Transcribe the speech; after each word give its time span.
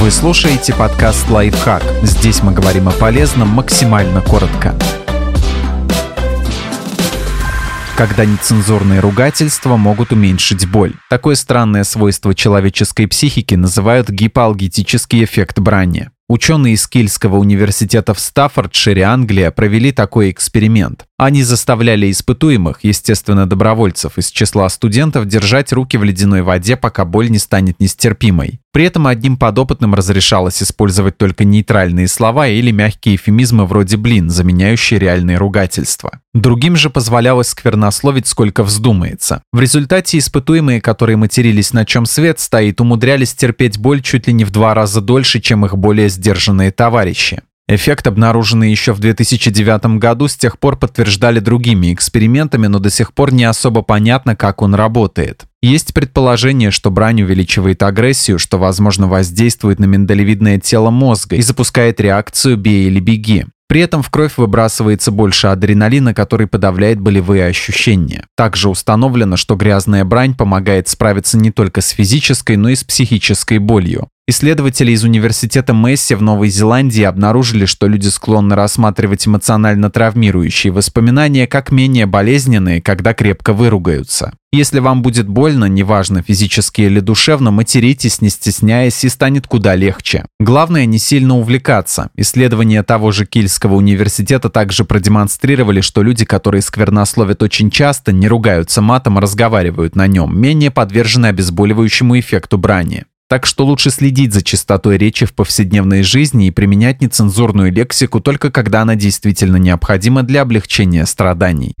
Вы 0.00 0.12
слушаете 0.12 0.72
подкаст 0.74 1.28
«Лайфхак». 1.28 1.82
Здесь 2.04 2.40
мы 2.44 2.52
говорим 2.52 2.86
о 2.86 2.92
полезном 2.92 3.48
максимально 3.48 4.20
коротко. 4.20 4.72
Когда 7.96 8.24
нецензурные 8.24 9.00
ругательства 9.00 9.76
могут 9.76 10.12
уменьшить 10.12 10.70
боль. 10.70 10.94
Такое 11.10 11.34
странное 11.34 11.82
свойство 11.82 12.32
человеческой 12.32 13.08
психики 13.08 13.56
называют 13.56 14.08
гипоалгетический 14.08 15.24
эффект 15.24 15.58
брани. 15.58 16.10
Ученые 16.28 16.74
из 16.74 16.86
Кильского 16.86 17.36
университета 17.36 18.14
в 18.14 18.20
Стаффордшире, 18.20 19.02
Англия, 19.02 19.50
провели 19.50 19.90
такой 19.90 20.30
эксперимент. 20.30 21.07
Они 21.20 21.42
заставляли 21.42 22.12
испытуемых, 22.12 22.84
естественно, 22.84 23.44
добровольцев 23.44 24.18
из 24.18 24.30
числа 24.30 24.68
студентов, 24.68 25.26
держать 25.26 25.72
руки 25.72 25.96
в 25.96 26.04
ледяной 26.04 26.42
воде, 26.42 26.76
пока 26.76 27.04
боль 27.04 27.28
не 27.28 27.40
станет 27.40 27.80
нестерпимой. 27.80 28.60
При 28.72 28.84
этом 28.84 29.08
одним 29.08 29.36
подопытным 29.36 29.96
разрешалось 29.96 30.62
использовать 30.62 31.18
только 31.18 31.44
нейтральные 31.44 32.06
слова 32.06 32.46
или 32.46 32.70
мягкие 32.70 33.16
эфемизмы 33.16 33.66
вроде 33.66 33.96
«блин», 33.96 34.30
заменяющие 34.30 35.00
реальные 35.00 35.38
ругательства. 35.38 36.20
Другим 36.34 36.76
же 36.76 36.88
позволялось 36.88 37.48
сквернословить 37.48 38.28
сколько 38.28 38.62
вздумается. 38.62 39.42
В 39.52 39.58
результате 39.58 40.18
испытуемые, 40.18 40.80
которые 40.80 41.16
матерились 41.16 41.72
на 41.72 41.84
чем 41.84 42.06
свет 42.06 42.38
стоит, 42.38 42.80
умудрялись 42.80 43.34
терпеть 43.34 43.76
боль 43.76 44.02
чуть 44.02 44.28
ли 44.28 44.32
не 44.32 44.44
в 44.44 44.52
два 44.52 44.72
раза 44.72 45.00
дольше, 45.00 45.40
чем 45.40 45.66
их 45.66 45.76
более 45.76 46.10
сдержанные 46.10 46.70
товарищи. 46.70 47.42
Эффект, 47.70 48.06
обнаруженный 48.06 48.70
еще 48.70 48.94
в 48.94 48.98
2009 48.98 49.98
году, 49.98 50.26
с 50.26 50.36
тех 50.36 50.58
пор 50.58 50.76
подтверждали 50.78 51.38
другими 51.38 51.92
экспериментами, 51.92 52.66
но 52.66 52.78
до 52.78 52.88
сих 52.88 53.12
пор 53.12 53.30
не 53.30 53.44
особо 53.44 53.82
понятно, 53.82 54.34
как 54.34 54.62
он 54.62 54.74
работает. 54.74 55.44
Есть 55.60 55.92
предположение, 55.92 56.70
что 56.70 56.90
брань 56.90 57.20
увеличивает 57.20 57.82
агрессию, 57.82 58.38
что, 58.38 58.56
возможно, 58.56 59.06
воздействует 59.06 59.80
на 59.80 59.84
миндалевидное 59.84 60.58
тело 60.58 60.88
мозга 60.88 61.36
и 61.36 61.42
запускает 61.42 62.00
реакцию 62.00 62.56
«бей 62.56 62.86
или 62.86 63.00
беги». 63.00 63.44
При 63.68 63.82
этом 63.82 64.02
в 64.02 64.08
кровь 64.08 64.38
выбрасывается 64.38 65.10
больше 65.10 65.48
адреналина, 65.48 66.14
который 66.14 66.46
подавляет 66.46 66.98
болевые 67.00 67.44
ощущения. 67.44 68.24
Также 68.34 68.70
установлено, 68.70 69.36
что 69.36 69.56
грязная 69.56 70.06
брань 70.06 70.34
помогает 70.34 70.88
справиться 70.88 71.36
не 71.36 71.50
только 71.50 71.82
с 71.82 71.90
физической, 71.90 72.56
но 72.56 72.70
и 72.70 72.76
с 72.76 72.82
психической 72.82 73.58
болью. 73.58 74.08
Исследователи 74.30 74.92
из 74.92 75.04
университета 75.04 75.72
Месси 75.72 76.14
в 76.14 76.20
Новой 76.20 76.50
Зеландии 76.50 77.02
обнаружили, 77.02 77.64
что 77.64 77.86
люди 77.86 78.08
склонны 78.08 78.56
рассматривать 78.56 79.26
эмоционально 79.26 79.90
травмирующие 79.90 80.70
воспоминания 80.70 81.46
как 81.46 81.72
менее 81.72 82.04
болезненные, 82.04 82.82
когда 82.82 83.14
крепко 83.14 83.54
выругаются. 83.54 84.34
Если 84.52 84.80
вам 84.80 85.00
будет 85.00 85.28
больно, 85.28 85.64
неважно 85.64 86.22
физически 86.22 86.82
или 86.82 87.00
душевно, 87.00 87.50
материтесь, 87.50 88.20
не 88.20 88.28
стесняясь, 88.28 89.02
и 89.02 89.08
станет 89.08 89.46
куда 89.46 89.74
легче. 89.74 90.26
Главное 90.38 90.84
не 90.84 90.98
сильно 90.98 91.38
увлекаться. 91.38 92.10
Исследования 92.14 92.82
того 92.82 93.12
же 93.12 93.24
Кильского 93.24 93.76
университета 93.76 94.50
также 94.50 94.84
продемонстрировали, 94.84 95.80
что 95.80 96.02
люди, 96.02 96.26
которые 96.26 96.60
сквернословят 96.60 97.42
очень 97.42 97.70
часто, 97.70 98.12
не 98.12 98.28
ругаются 98.28 98.82
матом, 98.82 99.16
а 99.16 99.22
разговаривают 99.22 99.96
на 99.96 100.06
нем, 100.06 100.38
менее 100.38 100.70
подвержены 100.70 101.28
обезболивающему 101.28 102.20
эффекту 102.20 102.58
брани. 102.58 103.06
Так 103.28 103.44
что 103.44 103.66
лучше 103.66 103.90
следить 103.90 104.32
за 104.32 104.42
чистотой 104.42 104.96
речи 104.96 105.26
в 105.26 105.34
повседневной 105.34 106.02
жизни 106.02 106.46
и 106.46 106.50
применять 106.50 107.02
нецензурную 107.02 107.70
лексику 107.70 108.20
только 108.20 108.50
когда 108.50 108.80
она 108.82 108.94
действительно 108.94 109.56
необходима 109.56 110.22
для 110.22 110.40
облегчения 110.40 111.04
страданий. 111.04 111.74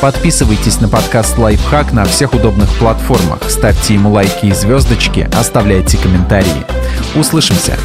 Подписывайтесь 0.00 0.80
на 0.80 0.88
подкаст 0.88 1.36
«Лайфхак» 1.36 1.92
на 1.92 2.04
всех 2.04 2.32
удобных 2.32 2.70
платформах, 2.78 3.50
ставьте 3.50 3.94
ему 3.94 4.10
лайки 4.12 4.46
и 4.46 4.52
звездочки, 4.52 5.28
оставляйте 5.34 5.98
комментарии. 5.98 6.64
Услышимся! 7.16 7.76